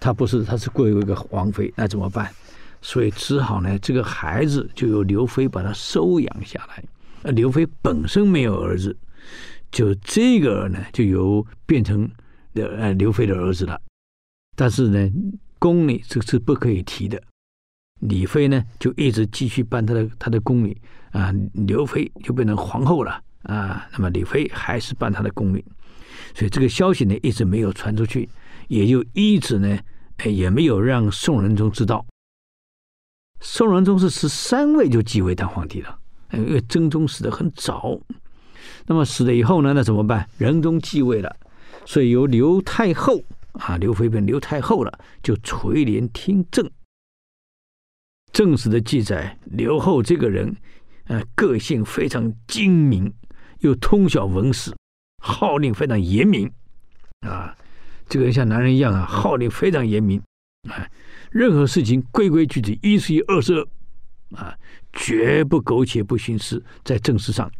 [0.00, 2.28] 她不是，她是贵为一个皇妃，那怎么办？
[2.82, 6.82] 所以只好呢，这个孩子就由刘妃把他收养下来。
[7.22, 8.96] 而刘妃本身没有儿子，
[9.70, 12.10] 就这个呢，就由变成
[12.54, 13.80] 刘呃刘妃的儿子了，
[14.56, 15.10] 但是呢。
[15.60, 17.22] 宫里这是不可以提的，
[17.98, 25.64] 李妃呢就一直继续办她的她的宫里啊，刘妃就变成皇后了啊，那么李妃还是办她的宫里，
[26.34, 28.28] 所以这个消息呢一直没有传出去，
[28.68, 29.78] 也就一直呢
[30.24, 32.04] 也没有让宋仁宗知道。
[33.40, 35.98] 宋仁宗是十三位就继位当皇帝了，
[36.32, 37.98] 因为真宗死的很早，
[38.86, 40.28] 那么死了以后呢，那怎么办？
[40.38, 41.34] 仁宗继位了，
[41.84, 43.22] 所以由刘太后。
[43.54, 46.70] 啊，刘妃变刘太后了，就垂帘听政。
[48.32, 50.54] 正史的记载，刘后这个人，
[51.06, 53.12] 呃，个性非常精明，
[53.60, 54.74] 又通晓文史，
[55.22, 56.50] 号令非常严明。
[57.20, 57.56] 啊，
[58.08, 60.20] 这个人像男人一样啊，号令非常严明。
[60.68, 60.86] 啊，
[61.30, 63.68] 任何事情规规矩矩，一是一，二是二，
[64.36, 64.58] 啊，
[64.92, 67.50] 绝不苟且，不徇私，在政事上，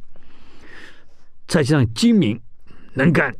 [1.46, 2.40] 再加上精明
[2.94, 3.34] 能干。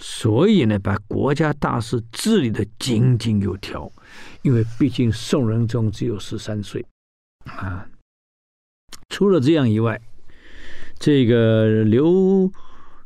[0.00, 3.90] 所以呢，把国家大事治理的井井有条，
[4.42, 6.84] 因为毕竟宋仁宗只有十三岁
[7.44, 7.86] 啊。
[9.10, 10.00] 除了这样以外，
[11.00, 12.52] 这个刘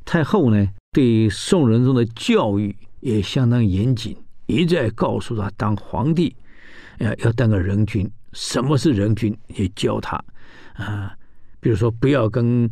[0.04, 6.34] 太后呢，对宋仁宗的教育也相当严谨，一再告诉他，当皇帝
[6.98, 8.10] 要要当个人君。
[8.32, 9.32] 什么是人君？
[9.46, 10.22] 也教他
[10.72, 11.16] 啊，
[11.60, 12.68] 比如说不要跟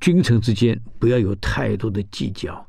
[0.00, 2.66] 君臣之间不要有太多的计较，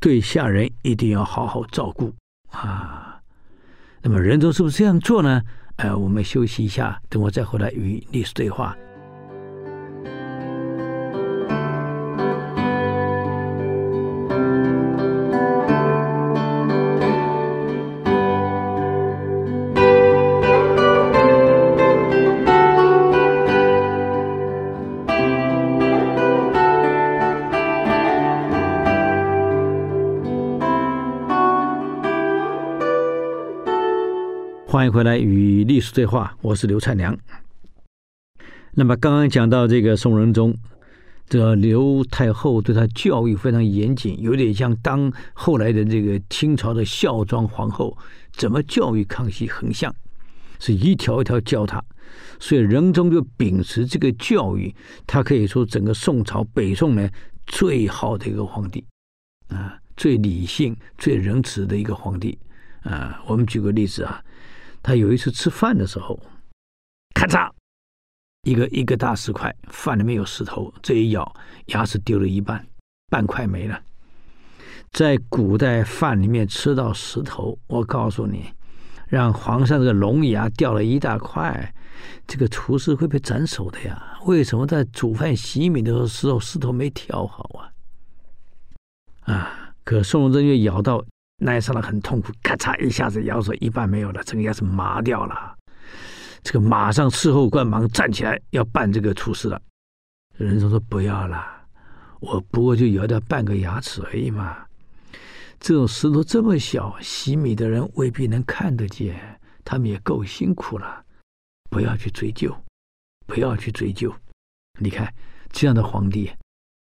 [0.00, 2.10] 对下人一定要好好照顾
[2.48, 3.20] 啊。
[4.00, 5.42] 那么仁宗是不是这样做呢？
[5.76, 8.74] 哎、呃，我们休息一下，等我再回来与历史对话。
[34.94, 37.18] 回来与历史对话，我是刘灿良。
[38.74, 40.56] 那么刚刚讲到这个宋仁宗，
[41.28, 47.98] 这刘太后对他教育非常严谨，有点像当后来的这个清朝的孝庄皇后
[48.34, 49.92] 怎么教育康熙，很像，
[50.60, 51.84] 是一条一条教他。
[52.38, 54.72] 所以仁宗就秉持这个教育，
[55.08, 57.10] 他可以说整个宋朝北宋呢
[57.48, 58.84] 最好的一个皇帝
[59.48, 62.38] 啊，最理性、最仁慈的一个皇帝
[62.84, 63.20] 啊。
[63.26, 64.22] 我们举个例子啊。
[64.84, 66.20] 他有一次吃饭的时候，
[67.14, 67.50] 咔嚓，
[68.42, 71.34] 一个一个大石块，饭里面有石头，这一咬，
[71.68, 72.62] 牙齿丢了一半，
[73.08, 73.82] 半块没了。
[74.92, 78.52] 在古代，饭里面吃到石头，我告诉你，
[79.08, 81.74] 让皇上这个龙牙掉了一大块，
[82.26, 84.18] 这个厨师会被斩首的呀。
[84.26, 87.72] 为什么在煮饭洗米的时候，石头没挑好啊？
[89.32, 91.02] 啊，可宋仁宗又咬到。
[91.36, 95.56] 那一刹那很痛苦，咔嚓一下子咬手一半没有了，整个牙齿麻掉了。
[96.42, 99.60] 这个马上侍后官忙站起来要办这个处事了。
[100.36, 101.44] 仁宗说不要了，
[102.20, 104.64] 我不过就咬掉半个牙齿而已嘛。
[105.58, 111.04] 这种石头这么小，洗米的人未必能看得见，他们也够辛苦了，
[111.70, 112.54] 不要去追究，
[113.26, 114.14] 不要去追究。
[114.78, 115.12] 你看
[115.50, 116.30] 这样的皇帝，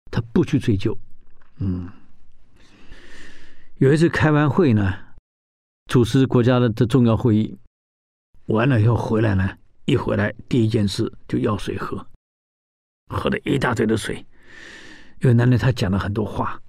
[0.10, 0.98] 他不去追究，
[1.58, 1.90] 嗯。
[3.82, 4.94] 有一次开完会呢，
[5.88, 7.58] 主持国家的的重要会议，
[8.46, 12.06] 完了以后回来呢，一回来第一件事就要水喝，
[13.08, 14.24] 喝了一大堆的水，
[15.22, 16.62] 因为男的他讲了很多话，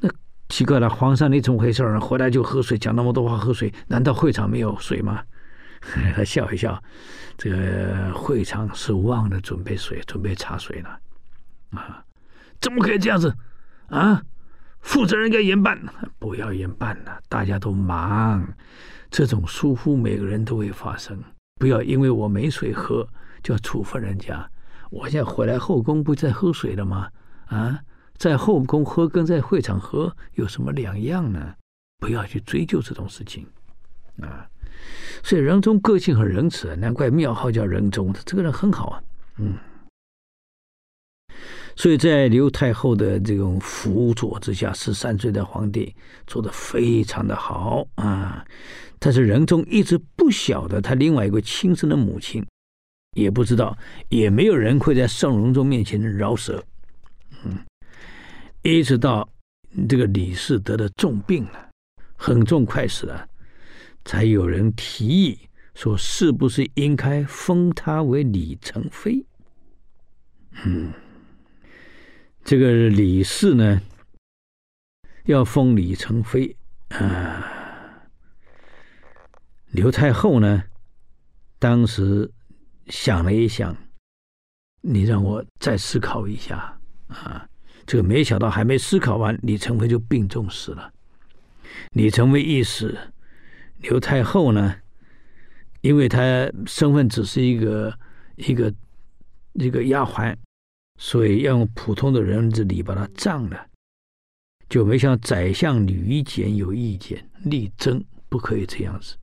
[0.00, 0.08] 那
[0.48, 2.00] 奇怪了，皇上你怎么回事呢？
[2.00, 5.22] 回来就喝水，讲那么多话喝水，难道会场没有水吗？
[6.16, 6.82] 他笑一笑，
[7.36, 10.98] 这个会场是忘了准备水，准备茶水了，
[11.72, 12.02] 啊，
[12.58, 13.36] 怎么可以这样子
[13.88, 14.22] 啊？
[14.84, 15.80] 负责人该严办，
[16.18, 18.46] 不要严办了，大家都忙，
[19.10, 21.18] 这种疏忽每个人都会发生。
[21.58, 23.08] 不要因为我没水喝
[23.42, 24.48] 就要处分人家。
[24.90, 27.08] 我现在回来后宫不在喝水了吗？
[27.46, 27.80] 啊，
[28.18, 31.54] 在后宫喝跟在会场喝有什么两样呢？
[31.98, 33.46] 不要去追究这种事情
[34.20, 34.46] 啊。
[35.22, 39.02] 所以仁宗个性很仁慈，难怪庙号叫仁宗，他这个人很好啊，
[39.38, 39.56] 嗯。
[41.76, 45.94] 所以在刘太后的这种辅佐之下，十三岁的皇帝
[46.26, 48.44] 做得非常的好啊。
[48.98, 52.46] 但是仁宗一直不晓得他另外一个亲生的母亲，
[53.16, 53.76] 也不知道，
[54.08, 56.64] 也没有人会在宋仁宗面前饶舌。
[57.44, 57.58] 嗯，
[58.62, 59.28] 一直到
[59.88, 61.68] 这个李氏得了重病了，
[62.16, 63.28] 很重快死了，
[64.04, 65.38] 才有人提议
[65.74, 69.26] 说，是不是应该封他为李成妃？
[70.64, 70.92] 嗯。
[72.44, 73.80] 这个李氏呢，
[75.24, 76.54] 要封李成妃
[76.90, 77.50] 啊。
[79.70, 80.62] 刘太后呢，
[81.58, 82.30] 当时
[82.88, 83.74] 想了一想，
[84.82, 86.78] 你让我再思考一下
[87.08, 87.48] 啊。
[87.86, 90.92] 这个没想到还没思考完，李成妃就病重死了。
[91.92, 92.94] 李成妃一死，
[93.78, 94.76] 刘太后呢，
[95.80, 96.20] 因为她
[96.66, 97.98] 身份只是一个
[98.36, 98.72] 一个
[99.54, 100.36] 一个丫鬟。
[100.98, 103.66] 所以要用普通的人之礼把他葬了，
[104.68, 109.16] 就没像宰相吕夷简有意见，力争不可以这样子。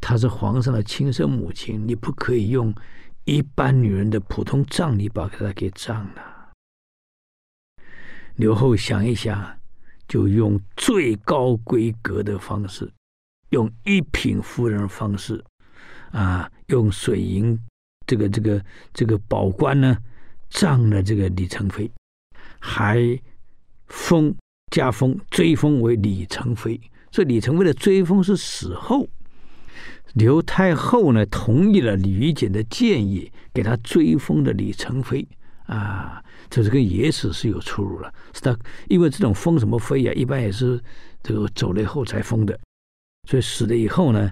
[0.00, 2.72] 她是皇上的亲生母亲，你不可以用
[3.24, 6.52] 一般女人的普通葬礼把她给葬了。
[8.36, 9.58] 刘后想一想，
[10.06, 12.88] 就用最高规格的方式，
[13.50, 15.42] 用一品夫人方式，
[16.12, 17.58] 啊，用水银
[18.06, 19.96] 这个这个这个宝冠呢。
[20.50, 21.90] 葬了这个李成妃，
[22.58, 23.18] 还
[23.86, 24.34] 封
[24.70, 26.80] 加封追封为李成妃。
[27.10, 29.08] 所以李成妃的追封是死后，
[30.14, 35.26] 刘太后呢同意了吕夷简的建议，给他追封的李成妃
[35.66, 38.12] 啊，这是跟野史是有出入了。
[38.34, 38.56] 是他
[38.88, 40.78] 因为这种封什么妃啊，一般也是
[41.22, 42.58] 这个走了以后才封的，
[43.28, 44.30] 所以死了以后呢，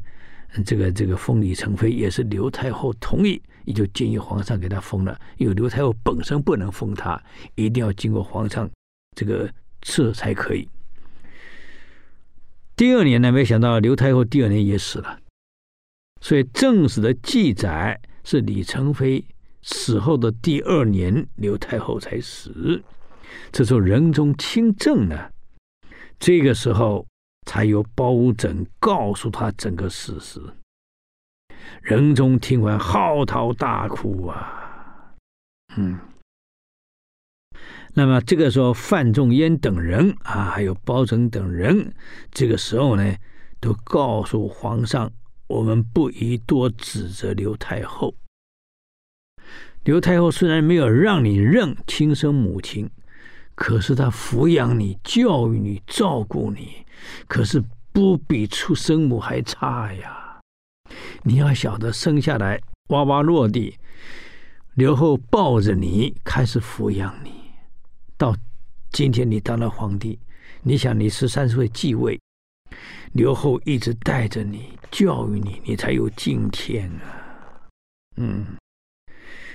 [0.64, 5.20] 这个这个封李成妃也是刘太后同意，也就建议皇上给他封了。
[5.36, 7.22] 因为刘太后本身不能封他，
[7.54, 8.66] 一定要经过皇上
[9.14, 9.46] 这个
[9.82, 10.66] 赐才可以。
[12.74, 15.20] 第二年呢，没想到刘太后第二年也死了，
[16.22, 19.22] 所以正史的记载是李成妃
[19.60, 22.82] 死后的第二年，刘太后才死。
[23.52, 25.30] 这时候仁宗亲政呢，
[26.18, 27.06] 这个时候。
[27.48, 30.40] 才由包拯告诉他整个事实。
[31.82, 35.14] 仁宗听完嚎啕大哭啊，
[35.76, 35.98] 嗯。
[37.94, 41.94] 那么这个时候，范仲淹等人啊，还有包拯等人，
[42.30, 43.16] 这个时候呢，
[43.60, 45.10] 都告诉皇上：
[45.46, 48.14] 我们不宜多指责刘太后。
[49.84, 52.90] 刘太后虽然没有让你认亲生母亲。
[53.54, 56.84] 可是她抚养你、教育你、照顾你，
[57.26, 60.25] 可是不比出生母还差呀！
[61.22, 63.76] 你要晓得，生下来哇哇落地，
[64.74, 67.30] 刘后抱着你开始抚养你，
[68.16, 68.36] 到
[68.90, 70.18] 今天你当了皇帝，
[70.62, 72.20] 你想你十三岁继位，
[73.12, 77.68] 刘后一直带着你、教育你，你才有今天啊。
[78.16, 78.44] 嗯，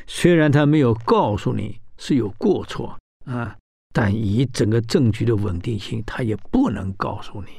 [0.08, 3.56] 虽然他没有告诉你是有过错啊。
[3.94, 7.50] 但以整个政局的稳定性，他也不能告诉你，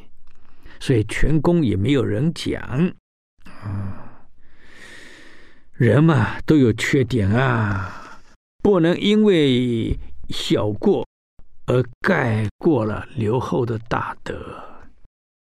[0.81, 2.91] 所以全宫也没有人讲。
[3.63, 4.27] 啊，
[5.73, 8.21] 人嘛都有缺点啊，
[8.63, 9.99] 不能因为
[10.31, 11.07] 小过
[11.67, 14.63] 而盖过了刘后的大德。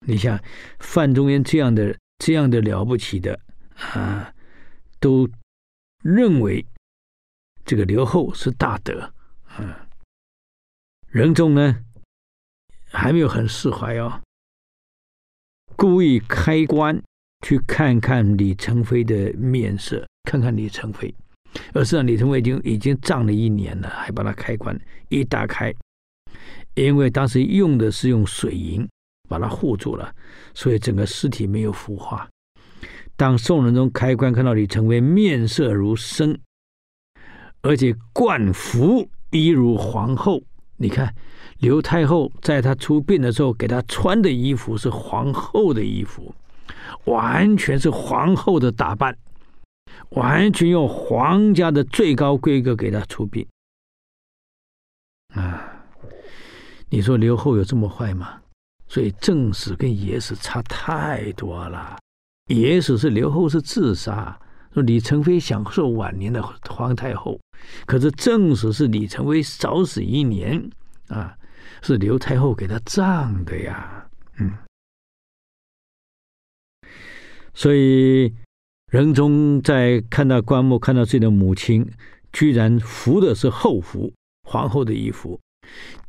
[0.05, 0.39] 你像
[0.79, 3.39] 范仲淹这样的这样的了不起的
[3.75, 4.33] 啊，
[4.99, 5.29] 都
[6.03, 6.65] 认为
[7.65, 9.13] 这个刘后是大德，
[9.45, 9.87] 啊。
[11.07, 11.83] 仁宗呢，
[12.89, 14.21] 还没有很释怀哦，
[15.75, 17.01] 故意开棺
[17.43, 21.13] 去看看李成飞的面色，看看李成飞。
[21.71, 24.75] 而是让李成飞已经已经葬了一年了，还把它开棺
[25.09, 25.71] 一打开，
[26.73, 28.87] 因为当时用的是用水银
[29.29, 30.11] 把它护住了，
[30.55, 32.27] 所以整个尸体没有腐化。
[33.15, 36.35] 当宋仁宗开棺看到李成飞面色如生，
[37.61, 40.41] 而且冠服一如皇后。
[40.75, 41.13] 你看，
[41.59, 46.33] 刘太后在她出殡的时候，给她穿的衣服是皇后的衣服，
[47.05, 49.17] 完全是皇后的打扮，
[50.09, 53.45] 完全用皇家的最高规格给她出殡。
[55.33, 55.63] 啊，
[56.89, 58.39] 你说刘后有这么坏吗？
[58.87, 61.97] 所以正史跟野史差太多了。
[62.47, 64.39] 野史是刘后是自杀，
[64.71, 67.39] 说李成妃享受晚年的皇太后。
[67.85, 70.63] 可是正史是李成妃早死一年
[71.07, 71.35] 啊，
[71.81, 74.05] 是刘太后给他葬的呀，
[74.37, 74.51] 嗯，
[77.53, 78.33] 所以
[78.91, 81.87] 仁宗在看到棺木，看到自己的母亲，
[82.31, 84.11] 居然服的是后服，
[84.47, 85.39] 皇后的衣服，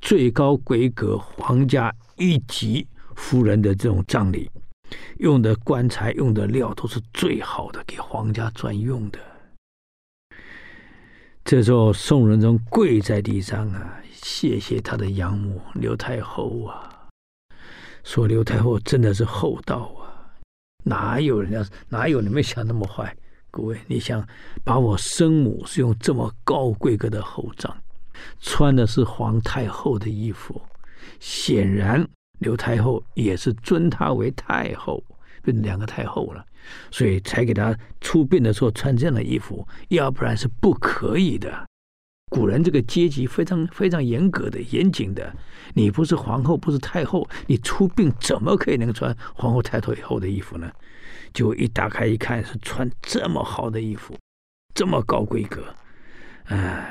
[0.01, 4.51] 最高规格皇家一级夫人的这种葬礼，
[5.19, 9.19] 用的棺材、用的料都是最好的，给皇家专用的。
[11.45, 17.09] 这时候，宋仁宗跪在地上啊，谢谢他的养母刘太后啊，
[18.03, 20.14] 说刘太后真的是厚道啊，
[20.85, 23.15] 哪有人家哪有你们想那么坏？
[23.51, 24.27] 各位，你想
[24.63, 27.73] 把我生母是用这么高规格的厚葬，
[28.41, 30.61] 穿的是皇太后的衣服，
[31.21, 32.05] 显然
[32.41, 35.03] 刘太后也是尊她为太后，
[35.43, 36.45] 变两个太后了。
[36.91, 41.67] 所以才给她出殡的时候穿这样的衣服，要不然是不可以的。
[42.35, 45.33] 古人这个阶级非常非常严格的、严谨的。
[45.73, 50.69] 你不是皇后，不是太后，你出殡怎么可以能穿皇后、太后以后的衣服呢？
[51.33, 54.17] 就一打开一看，是穿这么好的衣服，
[54.75, 55.63] 这么高规格，
[56.47, 56.85] 啊！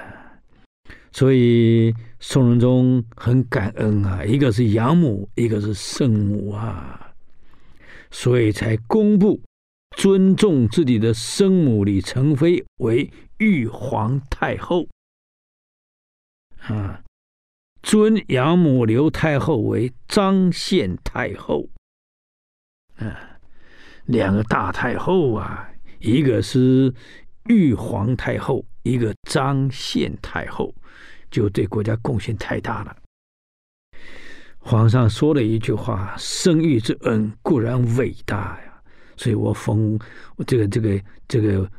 [1.12, 7.12] 所以宋仁宗很感恩啊，一个是养母，一个是圣母啊，
[8.12, 9.42] 所以才公布。
[9.96, 14.88] 尊重自己的生母李成妃为玉皇太后，
[16.68, 17.02] 啊，
[17.82, 21.68] 尊养母刘太后为张献太后，
[22.96, 23.38] 啊，
[24.06, 26.94] 两个大太后啊，一个是
[27.48, 30.74] 玉皇太后，一个张献太后，
[31.30, 32.96] 就对国家贡献太大了。
[34.60, 38.82] 皇上说了一句话：“生育之恩固然伟大呀。”
[39.18, 40.00] 所以我封
[40.48, 41.70] 这个这个这个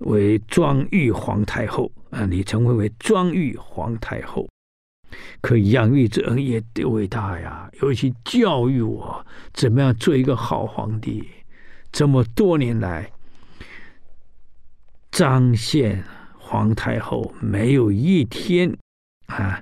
[0.00, 4.48] 为庄玉皇太后啊，你成为为庄玉皇太后，
[5.40, 7.68] 可养育之恩也伟大呀！
[7.82, 11.28] 尤其教育我怎么样做一个好皇帝，
[11.90, 13.10] 这么多年来，
[15.10, 16.04] 彰献
[16.38, 18.72] 皇太后没有一天
[19.26, 19.60] 啊，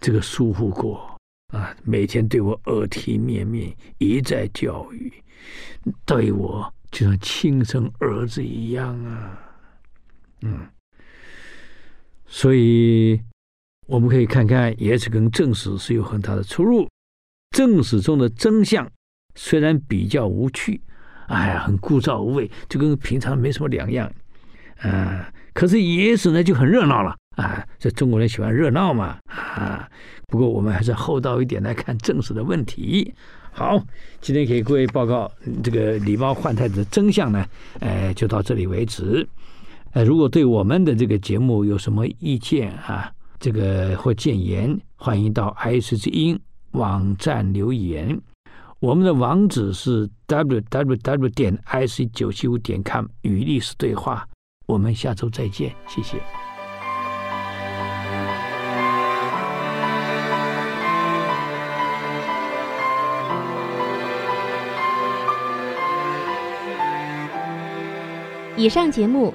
[0.00, 1.18] 这个疏忽过
[1.52, 5.12] 啊，每天对我耳提面命，一再教育，
[6.06, 9.38] 对我就像亲生儿子一样啊，
[10.42, 10.68] 嗯，
[12.32, 13.20] 所以
[13.88, 16.88] 我们可以看看，野史跟正史是有很大的出入。
[17.50, 18.88] 正史中的真相
[19.34, 20.80] 虽然比较无趣。
[21.26, 24.10] 哎呀，很枯燥无味，就跟平常没什么两样，
[24.78, 27.64] 啊、可是野史呢就很热闹了啊！
[27.78, 29.88] 这中国人喜欢热闹嘛啊！
[30.26, 33.12] 不过我们还是厚道一点来看正史的问题。
[33.52, 33.84] 好，
[34.20, 35.30] 今天给各位报告
[35.62, 37.44] 这个狸猫换太子的真相呢，
[37.80, 39.26] 呃，就到这里为止。
[39.92, 46.38] 呃，如果对我们的这个节目有什么意见啊，这个或建言，欢迎到 I C 之音
[46.72, 48.20] 网站留言。
[48.78, 54.26] 我们的网址是 www 点 ic 九七五点 com 与历史对话，
[54.66, 56.18] 我们下周再见，谢谢。
[68.56, 69.34] 以上节目